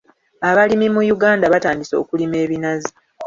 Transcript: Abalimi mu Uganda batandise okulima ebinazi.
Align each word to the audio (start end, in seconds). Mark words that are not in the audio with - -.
Abalimi 0.49 0.87
mu 0.95 1.01
Uganda 1.15 1.45
batandise 1.53 1.93
okulima 2.01 2.35
ebinazi. 2.45 2.91